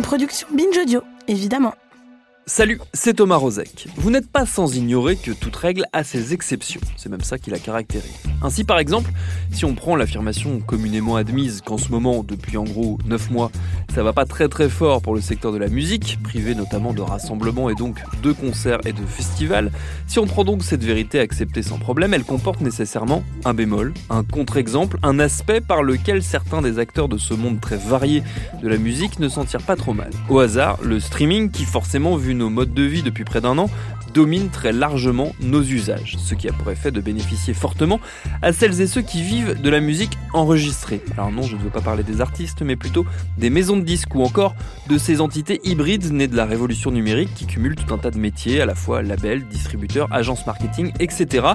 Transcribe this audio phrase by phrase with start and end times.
[0.00, 1.74] Une production Binge Audio, évidemment.
[2.46, 3.86] Salut, c'est Thomas Rozek.
[3.96, 6.80] Vous n'êtes pas sans ignorer que toute règle a ses exceptions.
[6.96, 8.10] C'est même ça qui la caractérise.
[8.42, 9.12] Ainsi, par exemple,
[9.52, 13.52] si on prend l'affirmation communément admise qu'en ce moment, depuis en gros 9 mois,
[13.94, 17.02] ça va pas très très fort pour le secteur de la musique, privé notamment de
[17.02, 19.70] rassemblements et donc de concerts et de festivals,
[20.08, 24.24] si on prend donc cette vérité acceptée sans problème, elle comporte nécessairement un bémol, un
[24.24, 28.22] contre-exemple, un aspect par lequel certains des acteurs de ce monde très varié
[28.62, 30.10] de la musique ne s'en tirent pas trop mal.
[30.28, 33.70] Au hasard, le streaming qui forcément vu nos modes de vie depuis près d'un an,
[34.12, 38.00] domine très largement nos usages, ce qui a pour effet de bénéficier fortement
[38.42, 41.00] à celles et ceux qui vivent de la musique enregistrée.
[41.16, 43.06] Alors non, je ne veux pas parler des artistes, mais plutôt
[43.38, 44.54] des maisons de disques ou encore
[44.88, 48.18] de ces entités hybrides nées de la révolution numérique qui cumulent tout un tas de
[48.18, 51.46] métiers, à la fois labels, distributeurs, agences marketing, etc.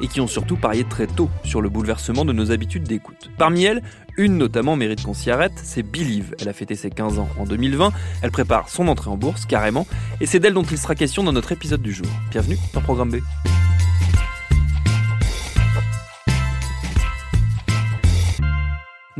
[0.00, 3.30] et qui ont surtout parié très tôt sur le bouleversement de nos habitudes d'écoute.
[3.38, 3.82] Parmi elles,
[4.16, 6.34] une notamment mérite qu'on s'y arrête, c'est Believe.
[6.40, 9.86] Elle a fêté ses 15 ans en 2020, elle prépare son entrée en bourse carrément,
[10.20, 12.06] et c'est d'elle dont il sera question dans notre épisode du jour.
[12.30, 13.16] Bienvenue dans Programme B.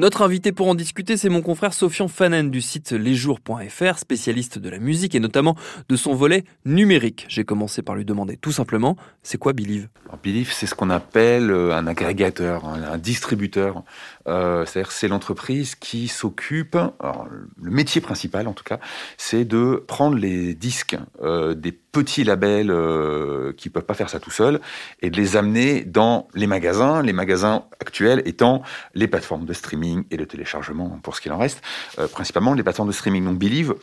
[0.03, 4.69] Notre invité pour en discuter, c'est mon confrère Sofian Fanen du site lesjours.fr, spécialiste de
[4.69, 5.55] la musique et notamment
[5.89, 7.25] de son volet numérique.
[7.29, 9.87] J'ai commencé par lui demander tout simplement, c'est quoi Believe?
[10.07, 13.85] Alors, Believe, c'est ce qu'on appelle euh, un agrégateur, un, distributeur.
[14.27, 18.81] Euh, C'est-à-dire, c'est l'entreprise qui s'occupe, le métier principal en tout cas,
[19.19, 24.19] c'est de prendre les disques euh, des petits labels euh, qui peuvent pas faire ça
[24.19, 24.61] tout seuls
[25.03, 28.63] et de les amener dans les magasins, les magasins actuels étant
[28.95, 31.63] les plateformes de streaming et de téléchargement pour ce qu'il en reste,
[31.99, 33.25] euh, principalement les plateformes de streaming.
[33.25, 33.75] Donc Believe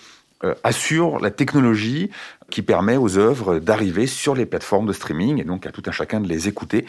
[0.63, 2.09] assure la technologie
[2.49, 5.91] qui permet aux œuvres d'arriver sur les plateformes de streaming et donc à tout un
[5.91, 6.85] chacun de les écouter.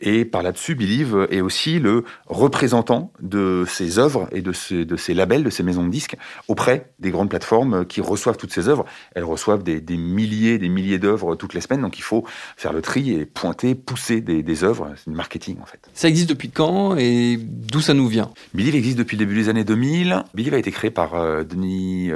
[0.00, 4.96] Et par là-dessus, Believe est aussi le représentant de ces œuvres et de, ces- de
[4.96, 6.16] ces labels, de ces maisons de disques
[6.48, 8.84] auprès des grandes plateformes qui reçoivent toutes ces œuvres.
[9.14, 12.24] Elles reçoivent des, des milliers, des milliers d'œuvres toutes les semaines, donc il faut
[12.56, 14.92] faire le tri et pointer, pousser des, des œuvres.
[14.96, 15.78] C'est du marketing en fait.
[15.94, 18.30] Ça existe depuis quand et d'où ça nous vient?
[18.52, 20.24] Believe existe depuis le début des années 2000.
[20.34, 22.10] Believe a été créé par euh, Denis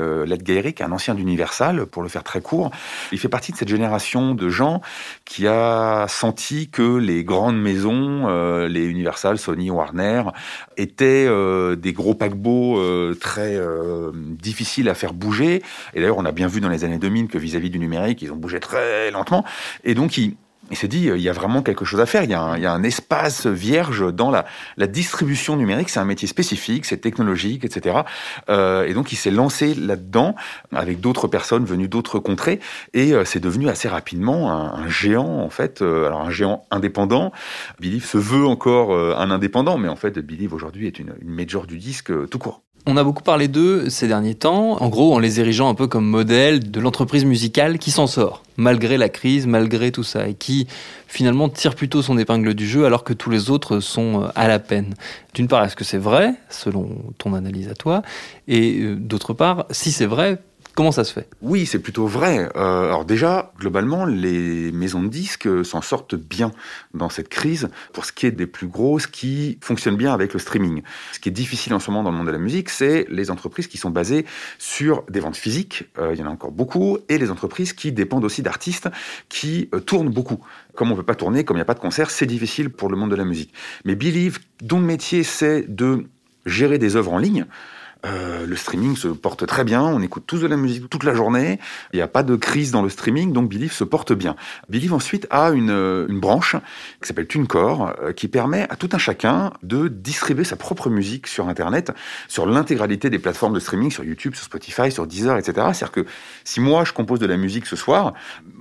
[0.79, 2.71] Ledgeirik, un ancien d'Universal, pour le faire très court.
[3.13, 4.81] Il fait partie de cette génération de gens
[5.25, 10.25] qui a senti que les grandes maisons, euh, les Universal, Sony, Warner,
[10.77, 13.59] étaient euh, des gros paquebots euh, très
[14.15, 15.63] difficiles à faire bouger.
[15.95, 18.33] Et d'ailleurs, on a bien vu dans les années 2000 que vis-à-vis du numérique, ils
[18.33, 19.45] ont bougé très lentement.
[19.85, 20.37] Et donc, il,
[20.71, 22.25] il s'est dit, euh, il y a vraiment quelque chose à faire.
[22.25, 24.45] Il y a un, il y a un espace vierge dans la,
[24.77, 25.89] la distribution numérique.
[25.89, 28.01] C'est un métier spécifique, c'est technologique, etc.
[28.49, 30.35] Euh, et donc, il s'est lancé là-dedans
[30.73, 32.61] avec d'autres personnes venues d'autres contrées.
[32.95, 35.83] Et euh, c'est devenu assez rapidement un, un géant, en fait.
[35.83, 37.33] Euh, alors, un géant indépendant.
[37.81, 41.31] Believe se veut encore euh, un indépendant, mais en fait, Believe aujourd'hui est une, une
[41.31, 42.63] major du disque euh, tout court.
[42.91, 45.89] On a beaucoup parlé d'eux ces derniers temps, en gros en les érigeant un peu
[45.89, 50.33] comme modèle de l'entreprise musicale qui s'en sort, malgré la crise, malgré tout ça, et
[50.33, 50.67] qui
[51.07, 54.49] finalement tire plutôt son épingle du jeu alors que tous les autres sont euh, à
[54.49, 54.95] la peine.
[55.35, 56.89] D'une part, est-ce que c'est vrai, selon
[57.19, 58.01] ton analyse à toi
[58.47, 60.39] Et euh, d'autre part, si c'est vrai,
[60.79, 61.29] comment ça se fait?
[61.43, 62.49] Oui, c'est plutôt vrai.
[62.55, 66.53] Euh, alors déjà, globalement, les maisons de disques s'en sortent bien
[66.95, 70.39] dans cette crise pour ce qui est des plus grosses qui fonctionnent bien avec le
[70.39, 70.83] streaming.
[71.13, 73.33] Ce qui est difficile en ce moment dans le monde de la musique, c'est les
[73.33, 74.25] entreprises qui sont basées
[74.61, 77.91] sur des ventes physiques, euh, il y en a encore beaucoup, et les entreprises qui
[77.91, 78.89] dépendent aussi d'artistes
[79.29, 80.39] qui euh, tournent beaucoup.
[80.77, 82.71] Comme on ne peut pas tourner, comme il n'y a pas de concert, c'est difficile
[82.71, 83.53] pour le monde de la musique.
[83.85, 86.07] Mais Believe, dont le métier c'est de
[86.47, 87.47] gérer des œuvres en ligne,
[88.07, 91.15] euh, le streaming se porte très bien, on écoute tous de la musique toute la
[91.15, 91.59] journée,
[91.93, 94.37] il n'y a pas de crise dans le streaming, donc Believe se porte bien.
[94.69, 96.55] Believe ensuite a une, euh, une branche
[97.03, 101.27] qui s'appelle TuneCore, euh, qui permet à tout un chacun de distribuer sa propre musique
[101.27, 101.93] sur Internet,
[102.29, 105.53] sur l'intégralité des plateformes de streaming, sur YouTube, sur Spotify, sur Deezer, etc.
[105.73, 106.07] C'est-à-dire que
[106.45, 108.15] si moi je compose de la musique ce soir,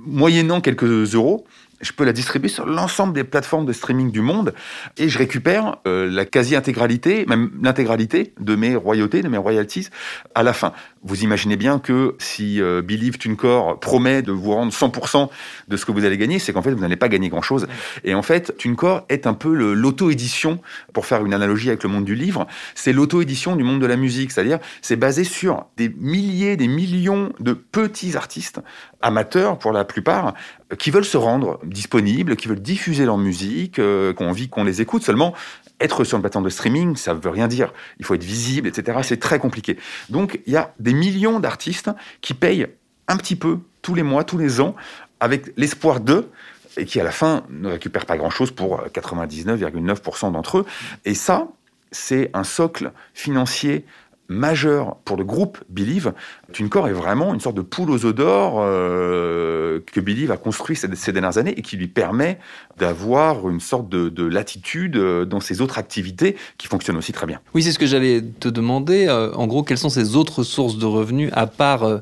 [0.05, 1.45] moyennant quelques euros,
[1.81, 4.53] je peux la distribuer sur l'ensemble des plateformes de streaming du monde
[4.97, 9.87] et je récupère euh, la quasi-intégralité, même l'intégralité de mes royautés, de mes royalties
[10.35, 10.73] à la fin.
[11.07, 15.29] Vous imaginez bien que si euh, Believe TuneCore promet de vous rendre 100%
[15.67, 17.67] de ce que vous allez gagner, c'est qu'en fait, vous n'allez pas gagner grand-chose.
[18.03, 20.59] Et en fait, TuneCore est un peu l'auto-édition,
[20.93, 22.45] pour faire une analogie avec le monde du livre,
[22.75, 24.31] c'est l'auto-édition du monde de la musique.
[24.31, 28.59] C'est-à-dire, c'est basé sur des milliers, des millions de petits artistes,
[29.01, 30.33] amateurs pour la plupart,
[30.77, 34.65] qui veulent se rendre disponibles, qui veulent diffuser leur musique, euh, qui ont envie qu'on
[34.65, 35.03] les écoute.
[35.03, 35.33] Seulement,
[35.79, 37.73] être sur une plateforme de streaming, ça veut rien dire.
[37.99, 38.99] Il faut être visible, etc.
[39.03, 39.77] C'est très compliqué.
[40.09, 41.89] Donc, il y a des millions d'artistes
[42.21, 42.67] qui payent
[43.07, 44.75] un petit peu tous les mois, tous les ans,
[45.19, 46.29] avec l'espoir d'eux,
[46.77, 50.65] et qui à la fin ne récupèrent pas grand-chose pour 99,9% d'entre eux.
[51.05, 51.47] Et ça,
[51.91, 53.85] c'est un socle financier
[54.29, 56.13] majeur pour le groupe Believe.
[56.53, 61.11] TuneCore est vraiment une sorte de poule aux œufs euh, que Believe a construit ces,
[61.11, 62.39] dernières années et qui lui permet
[62.77, 67.27] d'avoir une sorte de, de, latitude euh, dans ses autres activités qui fonctionnent aussi très
[67.27, 67.39] bien.
[67.53, 69.07] Oui, c'est ce que j'allais te demander.
[69.07, 71.99] Euh, en gros, quelles sont ces autres sources de revenus à part euh,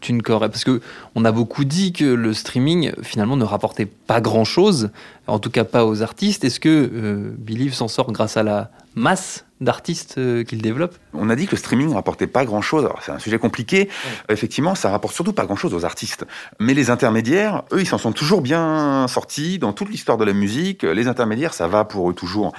[0.00, 0.40] TuneCore?
[0.40, 0.80] Parce que
[1.14, 4.90] on a beaucoup dit que le streaming finalement ne rapportait pas grand-chose,
[5.26, 6.44] en tout cas pas aux artistes.
[6.44, 11.30] Est-ce que euh, Believe s'en sort grâce à la masse d'artistes euh, qu'il développe On
[11.30, 12.88] a dit que le streaming ne rapportait pas grand-chose.
[13.04, 13.88] C'est un sujet compliqué.
[14.28, 14.34] Ouais.
[14.34, 16.26] Effectivement, ça rapporte surtout pas grand-chose aux artistes.
[16.60, 20.32] Mais les intermédiaires, eux, ils s'en sont toujours bien sortis dans toute l'histoire de la
[20.32, 20.82] musique.
[20.82, 22.52] Les intermédiaires, ça va pour eux toujours.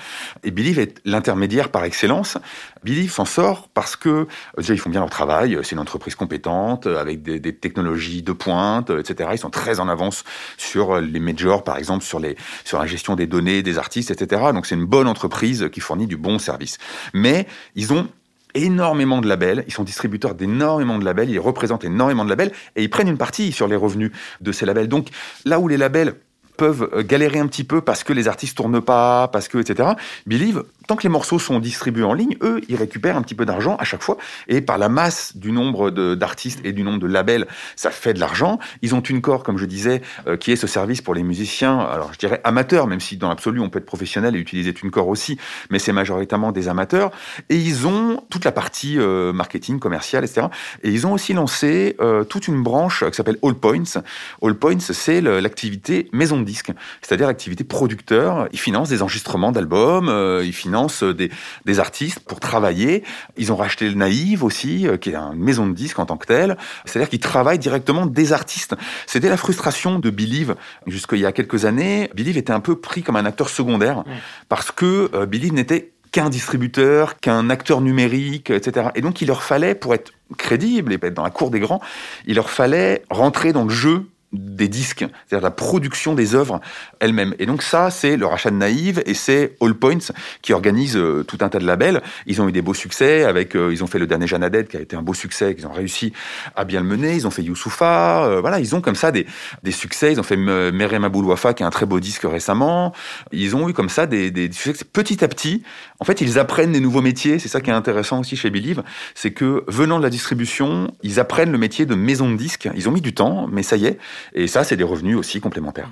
[0.44, 2.38] Et Believe est l'intermédiaire par excellence.
[2.84, 5.57] Believe s'en sort parce que déjà ils font bien leur travail.
[5.63, 9.30] C'est une entreprise compétente avec des, des, technologies de pointe, etc.
[9.34, 10.24] Ils sont très en avance
[10.57, 14.42] sur les majors, par exemple, sur les sur la gestion des données des artistes, etc.
[14.54, 16.78] Donc c'est une bonne entreprise qui fournit du bon service.
[17.14, 18.08] Mais ils ont
[18.56, 22.84] énormément de labels, ils sont distributeurs d'énormément de labels, ils représentent énormément de labels et
[22.84, 24.88] ils prennent une partie sur les revenus de ces labels.
[24.88, 25.10] Donc
[25.46, 26.16] là où les labels
[26.58, 29.92] peuvent galérer un petit peu parce que les artistes tournent pas, parce que etc.
[30.26, 33.46] Believe, tant que les morceaux sont distribués en ligne, eux, ils récupèrent un petit peu
[33.46, 34.18] d'argent à chaque fois.
[34.48, 37.46] Et par la masse du nombre d'artistes et du nombre de labels,
[37.76, 38.58] ça fait de l'argent.
[38.82, 41.78] Ils ont une corps, comme je disais, euh, qui est ce service pour les musiciens.
[41.78, 44.90] Alors je dirais amateurs, même si dans l'absolu on peut être professionnel et utiliser une
[44.90, 45.38] corps aussi,
[45.70, 47.12] mais c'est majoritairement des amateurs.
[47.50, 50.48] Et ils ont toute la partie euh, marketing, commercial, etc.
[50.82, 54.02] Et ils ont aussi lancé euh, toute une branche qui s'appelle All Points.
[54.42, 56.72] All Points, c'est l'activité maison de disque,
[57.04, 58.48] c'est-à-dire l'activité producteur.
[58.54, 61.30] Ils financent des enregistrements d'albums, ils financent des,
[61.66, 63.04] des, artistes pour travailler.
[63.38, 66.18] Ils ont racheté le Naïve aussi, euh, qui est une maison de disque en tant
[66.18, 66.58] que telle.
[66.86, 68.76] C'est-à-dire qu'ils travaillent directement des artistes.
[69.06, 70.56] C'était la frustration de Believe
[70.88, 72.10] jusqu'il y a quelques années.
[72.16, 74.04] Believe était un peu pris comme un acteur secondaire
[74.48, 78.88] parce que euh, Believe n'était qu'un distributeur, qu'un acteur numérique, etc.
[78.96, 81.81] Et donc il leur fallait, pour être crédible et être dans la cour des grands,
[82.26, 86.62] il leur fallait rentrer dans le jeu des disques, c'est-à-dire la production des œuvres
[87.00, 87.34] elles-mêmes.
[87.40, 90.12] Et donc ça, c'est le rachat de Naïve et c'est All Points
[90.42, 92.02] qui organise euh, tout un tas de labels.
[92.28, 94.78] Ils ont eu des beaux succès avec, euh, ils ont fait le dernier Jeanne qui
[94.78, 96.14] a été un beau succès, qu'ils ont réussi
[96.56, 97.16] à bien le mener.
[97.16, 99.26] Ils ont fait Youssoufa, euh, voilà, ils ont comme ça des,
[99.64, 100.12] des succès.
[100.12, 102.94] Ils ont fait Merem Aboulouafa qui est un très beau disque récemment.
[103.31, 105.64] Ils ont eu comme ça des, des succès petit à petit.
[106.00, 107.40] En fait, ils apprennent des nouveaux métiers.
[107.40, 108.84] C'est ça qui est intéressant aussi chez Believe,
[109.16, 112.69] c'est que venant de la distribution, ils apprennent le métier de maison de disques.
[112.75, 113.98] Ils ont mis du temps, mais ça y est.
[114.34, 115.90] Et ça, c'est des revenus aussi complémentaires.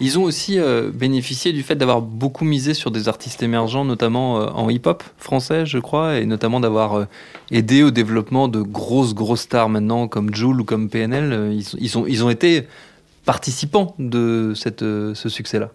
[0.00, 4.40] Ils ont aussi euh, bénéficié du fait d'avoir beaucoup misé sur des artistes émergents, notamment
[4.40, 7.04] euh, en hip-hop français, je crois, et notamment d'avoir euh,
[7.50, 11.52] aidé au développement de grosses, grosses stars maintenant, comme Joule ou comme PNL.
[11.52, 12.68] Ils, ils, sont, ils ont été
[13.24, 15.70] participants de cette, ce succès-là.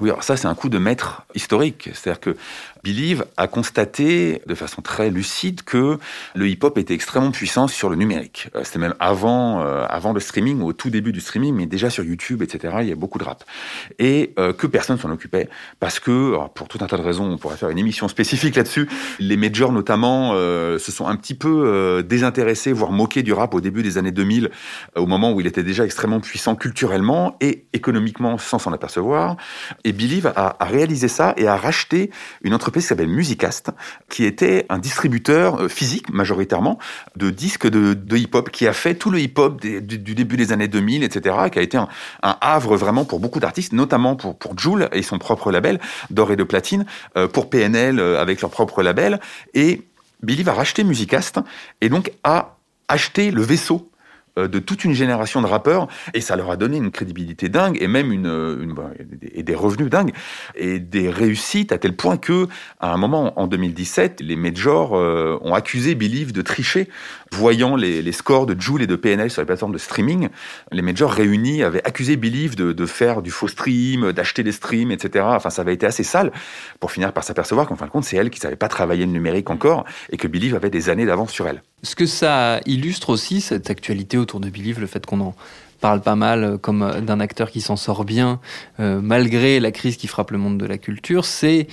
[0.00, 1.90] Oui, alors ça, c'est un coup de maître historique.
[1.92, 2.36] C'est-à-dire que
[2.84, 5.98] Believe a constaté de façon très lucide que
[6.34, 8.48] le hip-hop était extrêmement puissant sur le numérique.
[8.62, 12.04] C'était même avant, euh, avant le streaming, au tout début du streaming, mais déjà sur
[12.04, 13.44] YouTube, etc., il y a beaucoup de rap.
[13.98, 15.48] Et euh, que personne s'en occupait.
[15.80, 18.88] Parce que, pour tout un tas de raisons, on pourrait faire une émission spécifique là-dessus,
[19.18, 23.54] les majors notamment euh, se sont un petit peu euh, désintéressés, voire moqués du rap
[23.54, 24.50] au début des années 2000,
[24.96, 29.36] au moment où il était déjà extrêmement puissant culturellement et économiquement sans s'en apercevoir.
[29.92, 32.10] Believe a, réalisé ça et a racheté
[32.42, 33.70] une entreprise qui s'appelle Musicast,
[34.08, 36.78] qui était un distributeur physique majoritairement
[37.16, 39.80] de disques de, hip-hop, qui a fait tout le hip-hop du,
[40.14, 41.88] début des années 2000, etc., qui a été un,
[42.22, 45.80] havre vraiment pour beaucoup d'artistes, notamment pour, pour Joule et son propre label,
[46.10, 46.84] d'or et de platine,
[47.16, 49.20] euh, pour PNL euh, avec leur propre label.
[49.54, 49.82] Et
[50.22, 51.38] Billy va racheter Musicast
[51.80, 52.56] et donc a
[52.88, 53.97] acheté le vaisseau euh,
[54.46, 57.88] de toute une génération de rappeurs et ça leur a donné une crédibilité dingue et
[57.88, 58.74] même une, une
[59.34, 60.12] et des revenus dingues
[60.54, 62.46] et des réussites à tel point que
[62.80, 66.88] à un moment en 2017, les majors euh, ont accusé Believe de tricher,
[67.32, 70.28] voyant les, les, scores de Joule et de PNL sur les plateformes de streaming.
[70.72, 74.90] Les majors réunis avaient accusé Believe de, de faire du faux stream, d'acheter des streams,
[74.90, 75.24] etc.
[75.28, 76.32] Enfin, ça avait été assez sale
[76.80, 79.12] pour finir par s'apercevoir qu'en fin de compte, c'est elle qui savait pas travailler le
[79.12, 81.62] numérique encore et que Believe avait des années d'avance sur elle.
[81.82, 85.34] Ce que ça illustre aussi, cette actualité autour de Believe, le fait qu'on en
[85.80, 88.40] parle pas mal euh, comme euh, d'un acteur qui s'en sort bien
[88.80, 91.68] euh, malgré la crise qui frappe le monde de la culture, c'est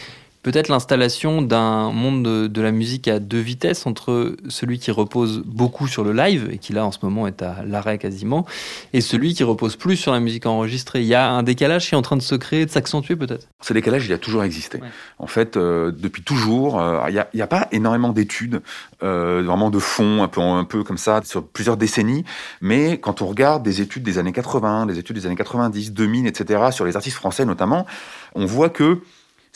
[0.46, 5.88] peut-être l'installation d'un monde de, la musique à deux vitesses entre celui qui repose beaucoup
[5.88, 8.46] sur le live et qui là en ce moment est à l'arrêt quasiment
[8.94, 11.02] et celui qui repose plus sur la musique enregistrée.
[11.02, 13.48] Il y a un décalage qui est en train de se créer, de s'accentuer peut-être?
[13.60, 14.80] Ce décalage, il a toujours existé.
[15.18, 18.62] En fait, euh, depuis toujours, euh, il n'y a, pas énormément d'études,
[19.02, 22.24] euh, vraiment de fond, un peu, un peu comme ça, sur plusieurs décennies.
[22.62, 26.28] Mais quand on regarde des études des années 80, des études des années 90, 2000,
[26.28, 27.88] etc., sur les artistes français notamment,
[28.36, 29.02] on voit que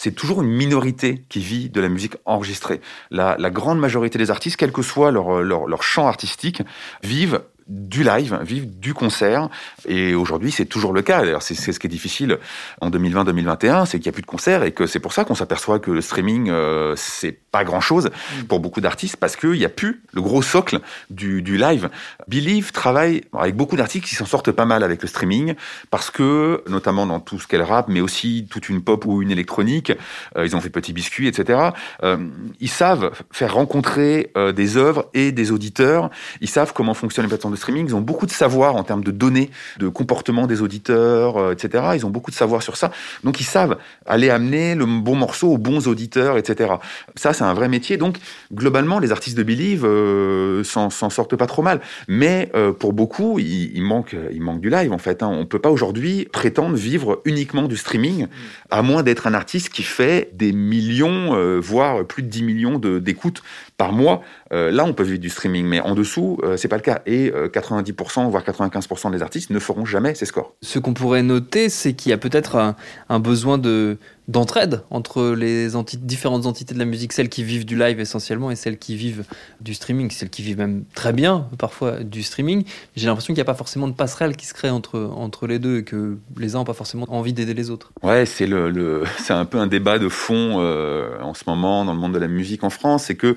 [0.01, 2.79] c'est toujours une minorité qui vit de la musique enregistrée.
[3.11, 6.61] La, grande majorité des artistes, quel que soit leur, leur, leur champ artistique,
[7.03, 9.49] vivent du live, vivre du concert.
[9.87, 11.21] Et aujourd'hui, c'est toujours le cas.
[11.21, 12.37] D'ailleurs, c'est ce qui est difficile
[12.81, 15.35] en 2020-2021, c'est qu'il n'y a plus de concerts et que c'est pour ça qu'on
[15.35, 18.43] s'aperçoit que le streaming, euh, c'est pas grand-chose mm.
[18.45, 21.89] pour beaucoup d'artistes parce qu'il n'y a plus le gros socle du, du live.
[22.27, 25.53] Believe travaille avec beaucoup d'artistes qui s'en sortent pas mal avec le streaming
[25.91, 29.31] parce que, notamment dans tout ce qu'elle rap, mais aussi toute une pop ou une
[29.31, 29.91] électronique,
[30.37, 31.69] euh, ils ont fait Petit Biscuit, etc.
[32.03, 32.17] Euh,
[32.59, 36.09] ils savent faire rencontrer euh, des œuvres et des auditeurs.
[36.41, 37.87] Ils savent comment fonctionnent les plateformes de streaming.
[37.87, 41.83] Ils ont beaucoup de savoir en termes de données, de comportement des auditeurs, euh, etc.
[41.95, 42.91] Ils ont beaucoup de savoir sur ça.
[43.23, 46.73] Donc ils savent aller amener le bon morceau aux bons auditeurs, etc.
[47.15, 47.97] Ça, c'est un vrai métier.
[47.97, 48.17] Donc
[48.53, 51.81] globalement, les artistes de Believe euh, s'en sortent pas trop mal.
[52.07, 55.23] Mais euh, pour beaucoup, il, il, manque, il manque du live en fait.
[55.23, 55.29] Hein.
[55.31, 58.27] On peut pas aujourd'hui prétendre vivre uniquement du streaming,
[58.69, 62.79] à moins d'être un artiste qui fait des millions, euh, voire plus de 10 millions
[62.79, 63.43] d'écoutes
[63.77, 64.21] par mois.
[64.51, 67.01] Là, on peut vivre du streaming, mais en dessous, c'est pas le cas.
[67.05, 70.55] Et 90%, euh, voire 95% des artistes ne feront jamais ces scores.
[70.61, 72.75] Ce qu'on pourrait noter, c'est qu'il y a peut-être
[73.09, 77.75] un, besoin de d'entraide entre les différentes entités de la musique, celles qui vivent du
[77.75, 79.23] live essentiellement et celles qui vivent
[79.59, 82.63] du streaming, celles qui vivent même très bien parfois du streaming.
[82.95, 85.57] J'ai l'impression qu'il n'y a pas forcément de passerelle qui se crée entre, entre les
[85.57, 87.91] deux et que les uns n'ont pas forcément envie d'aider les autres.
[88.03, 91.99] Ouais, c'est le, c'est un peu un débat de fond en ce moment dans le
[91.99, 93.35] monde de la musique en France, c'est que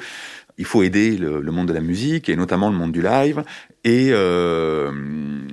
[0.58, 3.42] il faut aider le, monde de la musique et notamment le monde du live.
[3.84, 4.92] Et euh,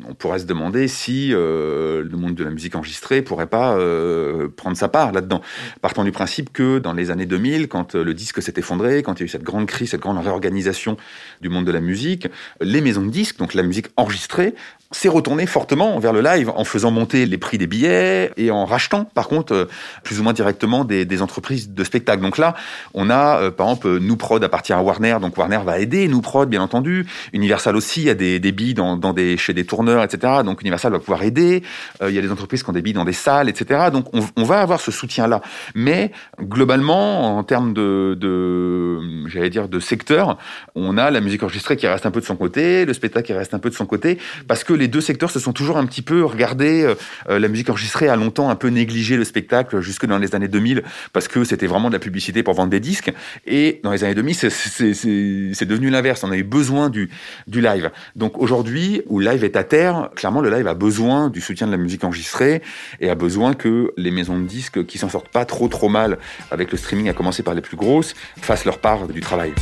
[0.07, 4.49] on pourrait se demander si euh, le monde de la musique enregistrée pourrait pas euh,
[4.55, 5.41] prendre sa part là-dedans.
[5.81, 9.19] Partant du principe que dans les années 2000, quand le disque s'est effondré, quand il
[9.21, 10.95] y a eu cette grande crise, cette grande réorganisation
[11.41, 12.27] du monde de la musique,
[12.61, 14.53] les maisons de disques, donc la musique enregistrée,
[14.91, 18.65] s'est retourné fortement vers le live en faisant monter les prix des billets et en
[18.65, 19.67] rachetant, par contre,
[20.03, 22.23] plus ou moins directement des, des entreprises de spectacle.
[22.23, 22.55] Donc là,
[22.95, 26.49] on a, par exemple, Nous Prod appartient à Warner, donc Warner va aider Nous Prod,
[26.49, 27.05] bien entendu.
[27.33, 30.41] Universal aussi a des, des billes dans, dans, des, chez des tourneurs, etc.
[30.43, 31.61] Donc Universal va pouvoir aider.
[32.01, 33.89] Euh, il y a des entreprises qui ont des billes dans des salles, etc.
[33.93, 35.41] Donc on, on va avoir ce soutien-là.
[35.75, 40.37] Mais globalement, en termes de, de j'allais dire, de secteur,
[40.73, 43.33] on a la musique enregistrée qui reste un peu de son côté, le spectacle qui
[43.33, 44.17] reste un peu de son côté,
[44.47, 46.83] parce que les deux secteurs se sont toujours un petit peu regardés.
[46.83, 46.95] Euh,
[47.29, 50.47] euh, la musique enregistrée a longtemps un peu négligé le spectacle jusque dans les années
[50.47, 50.83] 2000
[51.13, 53.11] parce que c'était vraiment de la publicité pour vendre des disques.
[53.45, 56.23] Et dans les années 2000, c'est devenu l'inverse.
[56.23, 57.09] On avait besoin du,
[57.47, 57.91] du live.
[58.15, 61.71] Donc aujourd'hui, où live est à terre, clairement, le live a besoin du soutien de
[61.71, 62.61] la musique enregistrée
[62.99, 66.17] et a besoin que les maisons de disques qui s'en sortent pas trop trop mal
[66.51, 69.53] avec le streaming, à commencer par les plus grosses, fassent leur part du travail.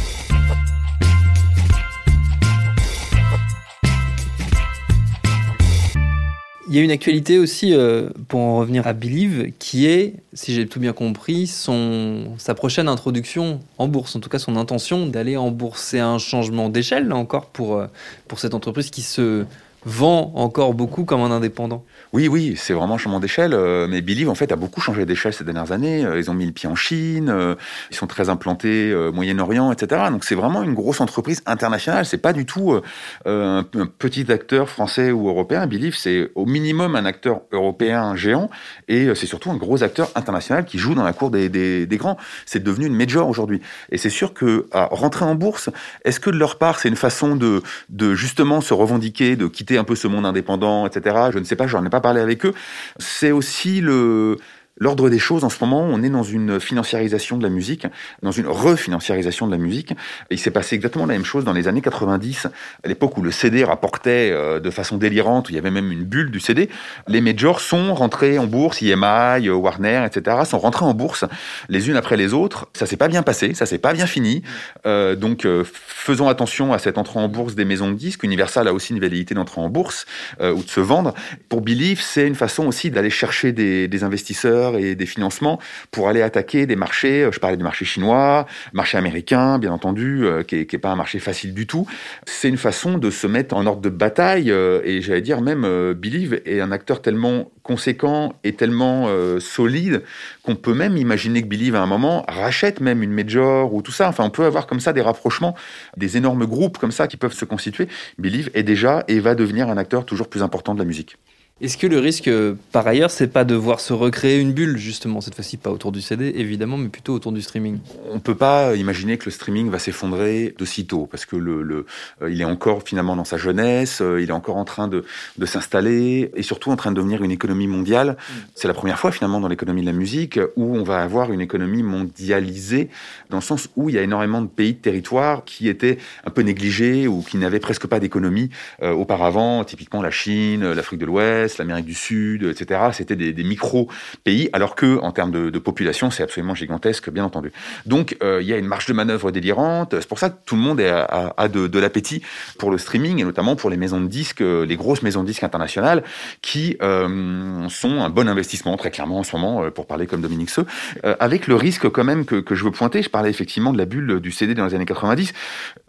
[6.70, 10.54] Il y a une actualité aussi, euh, pour en revenir à Believe, qui est, si
[10.54, 15.38] j'ai tout bien compris, sa prochaine introduction en bourse, en tout cas son intention d'aller
[15.38, 15.82] en bourse.
[15.82, 17.88] C'est un changement d'échelle, là encore, pour, euh,
[18.28, 19.46] pour cette entreprise qui se
[19.86, 21.86] vend encore beaucoup comme un indépendant.
[22.14, 23.54] Oui, oui, c'est vraiment un changement d'échelle.
[23.54, 26.06] Euh, mais Believe, en fait, a beaucoup changé d'échelle ces dernières années.
[26.06, 27.56] Euh, ils ont mis le pied en Chine, euh,
[27.92, 30.04] ils sont très implantés au Moyen-Orient, etc.
[30.12, 32.06] Donc c'est vraiment une grosse entreprise internationale.
[32.06, 32.80] C'est pas du tout
[33.26, 33.64] un,
[33.98, 35.68] petit acteur français ou européen.
[35.68, 38.50] Believe, c'est au minimum un acteur européen géant
[38.88, 42.18] et c'est surtout un gros acteur international qui joue dans la cour des, grands.
[42.46, 43.62] C'est devenu une major aujourd'hui.
[43.92, 45.70] Et c'est sûr que à rentrer en bourse,
[46.04, 49.84] est-ce que de leur part, c'est une façon de justement se revendiquer, de quitter un
[49.84, 51.30] peu ce monde indépendant, etc.
[51.34, 52.54] Je ne sais pas, j'en ai pas parler avec eux.
[53.00, 54.38] C'est aussi le
[54.80, 57.88] L'ordre des choses, en ce moment, on est dans une financiarisation de la musique,
[58.22, 59.94] dans une refinanciarisation de la musique.
[60.30, 62.46] Il s'est passé exactement la même chose dans les années 90,
[62.84, 65.92] à l'époque où le CD rapportait euh, de façon délirante, où il y avait même
[65.92, 66.70] une bulle du CD.
[67.08, 71.26] Les majors sont rentrés en bourse, EMI, Warner, etc., sont rentrés en bourse
[71.70, 72.68] les unes après les autres.
[72.74, 74.44] Ça s'est pas bien passé, ça s'est pas bien fini.
[74.86, 78.24] Euh, donc, euh, faisons attention à cette entrée en bourse des maisons de disques.
[78.24, 80.06] Universal a aussi une velléité d'entrer en bourse
[80.40, 81.14] ou de se vendre.
[81.50, 85.60] Pour Believe, c'est une façon aussi d'aller chercher des, des investisseurs et des financements
[85.92, 87.24] pour aller attaquer des marchés.
[87.24, 90.96] Euh, je parlais du marché chinois, marché américain, bien entendu, euh, qui n'est pas un
[90.96, 91.88] marché facile du tout.
[92.26, 94.52] C'est une façon de se mettre en ordre de bataille.
[94.52, 99.10] Euh, et j'allais dire même, Believe est un acteur tellement conséquent et tellement
[99.40, 100.04] solide
[100.44, 103.92] qu'on peut même imaginer que Believe à un moment rachète même une major ou tout
[103.92, 104.08] ça.
[104.08, 105.56] Enfin, on peut avoir comme ça des rapprochements,
[105.98, 107.88] des énormes groupes comme ça qui peuvent se constituer.
[108.18, 111.18] Believe est déjà et va devenir un acteur toujours plus important de la musique.
[111.60, 114.78] Est-ce que le risque, euh, par ailleurs, c'est pas de voir se recréer une bulle,
[114.78, 117.80] justement, cette fois-ci pas autour du CD, évidemment, mais plutôt autour du streaming?
[118.12, 121.88] On peut pas imaginer que le streaming va s'effondrer de sitôt, parce que le, le
[122.22, 125.04] euh, il est encore finalement dans sa jeunesse, euh, il est encore en train de,
[125.40, 128.10] de s'installer, et surtout en train de devenir une économie mondiale.
[128.10, 128.34] Mm.
[128.54, 131.42] C'est la première fois finalement dans l'économie de la musique où on va avoir une
[131.42, 132.90] économie mondialisée,
[133.32, 136.30] dans le sens où il y a énormément de pays, de territoires qui étaient un
[136.30, 138.52] peu négligés ou qui n'avaient presque pas d'économie
[138.84, 142.82] auparavant, typiquement la Chine, l'Afrique de l'Ouest, l'Amérique du Sud, etc.
[142.94, 147.52] C'était des, micro-pays, alors que en termes de, population, c'est absolument gigantesque, bien entendu.
[147.86, 149.96] Donc, euh, il y a une marge de manœuvre délirante.
[150.00, 152.22] C'est pour ça que tout le monde a, de, l'appétit
[152.58, 155.28] pour le streaming, et notamment pour les maisons de disques, euh, les grosses maisons de
[155.28, 156.04] disques internationales,
[156.42, 160.50] qui euh, sont un bon investissement, très clairement, en ce moment, pour parler comme Dominique
[160.50, 160.66] Seux,
[161.04, 163.02] avec le risque quand même que, que je veux pointer.
[163.02, 165.34] Je parlais effectivement de la bulle du CD dans les années 90.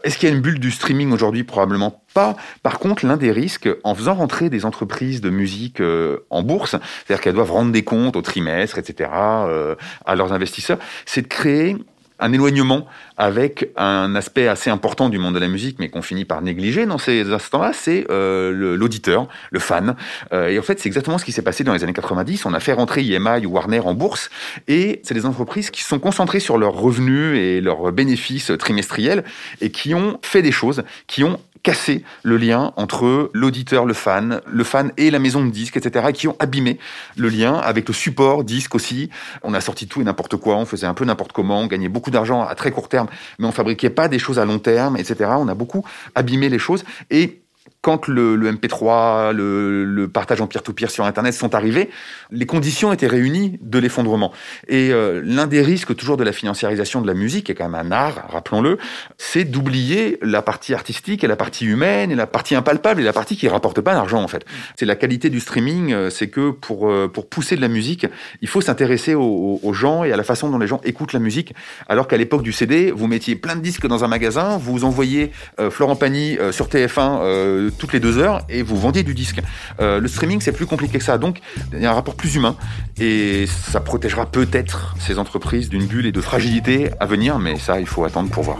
[0.03, 1.43] Est-ce qu'il y a une bulle du streaming aujourd'hui?
[1.43, 2.35] Probablement pas.
[2.63, 5.48] Par contre, l'un des risques, en faisant rentrer des entreprises de musique
[5.79, 9.75] euh, en bourse, c'est-à-dire qu'elles doivent rendre des comptes au trimestre, etc., euh,
[10.05, 11.77] à leurs investisseurs, c'est de créer
[12.21, 16.25] un éloignement avec un aspect assez important du monde de la musique, mais qu'on finit
[16.25, 19.95] par négliger dans ces instants-là, c'est euh, l'auditeur, le, fan.
[20.33, 22.45] Et en fait, c'est exactement ce qui s'est passé dans les années 90.
[22.45, 24.29] On a fait rentrer EMI ou Warner en bourse,
[24.67, 29.23] et c'est des entreprises qui sont concentrées sur leurs revenus et leurs bénéfices trimestriels,
[29.61, 34.41] et qui ont fait des choses, qui ont cassé le lien entre l'auditeur, le fan,
[34.45, 36.79] le fan et la maison de disques, etc., et qui ont abîmé
[37.17, 39.09] le lien avec le support disque aussi.
[39.43, 41.89] On a sorti tout et n'importe quoi, on faisait un peu n'importe comment, on gagnait
[41.89, 44.97] beaucoup d'argent à très court terme mais on fabriquait pas des choses à long terme,
[44.97, 45.31] etc.
[45.37, 45.85] On a beaucoup
[46.15, 47.41] abîmé les choses et
[47.81, 51.89] quand le, MP3, le, partage en peer-to-peer sur Internet sont arrivés,
[52.29, 54.33] les conditions étaient réunies de l'effondrement.
[54.67, 57.69] Et euh, l'un des risques toujours de la financiarisation de la musique, qui est quand
[57.69, 58.77] même un art, rappelons-le,
[59.17, 63.13] c'est d'oublier la partie artistique et la partie humaine et la partie impalpable et la
[63.13, 64.43] partie qui rapporte pas d'argent en fait.
[64.77, 68.07] C'est la qualité du streaming, euh, c'est que pour euh, pour pousser de la musique,
[68.41, 71.19] il faut s'intéresser aux, aux, gens et à la façon dont les gens écoutent la
[71.19, 71.53] musique.
[71.87, 75.31] Alors qu'à l'époque du CD, vous mettiez plein de disques dans un magasin, vous envoyiez
[75.69, 79.41] Florent Pagny sur TF1 toutes les deux heures et vous vendiez du disque.
[79.79, 81.17] Euh, le streaming, c'est plus compliqué que ça.
[81.17, 81.39] Donc,
[81.73, 82.55] il y a un rapport plus humain
[82.99, 87.79] et ça protégera peut-être ces entreprises d'une bulle et de fragilité à venir, mais ça,
[87.79, 88.59] il faut attendre pour voir.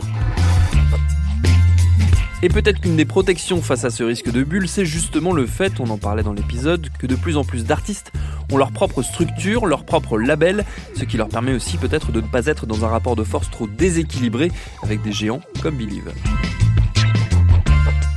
[2.41, 5.81] Et peut-être qu'une des protections face à ce risque de bulle, c'est justement le fait,
[5.81, 8.13] on en parlait dans l'épisode, que de plus en plus d'artistes
[8.51, 10.63] ont leur propre structure, leur propre label,
[10.95, 13.51] ce qui leur permet aussi peut-être de ne pas être dans un rapport de force
[13.51, 14.51] trop déséquilibré
[14.83, 16.13] avec des géants comme Believe.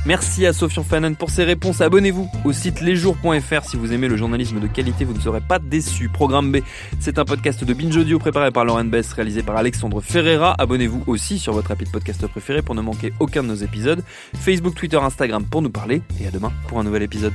[0.05, 1.79] Merci à Sofian Fanon pour ses réponses.
[1.79, 5.59] Abonnez-vous au site lesjours.fr si vous aimez le journalisme de qualité, vous ne serez pas
[5.59, 6.09] déçus.
[6.09, 6.57] Programme B,
[6.99, 10.55] c'est un podcast de Binge Audio préparé par Lauren Bess, réalisé par Alexandre Ferreira.
[10.57, 14.03] Abonnez-vous aussi sur votre appli de podcast préféré pour ne manquer aucun de nos épisodes.
[14.35, 16.01] Facebook, Twitter, Instagram pour nous parler.
[16.19, 17.33] Et à demain pour un nouvel épisode.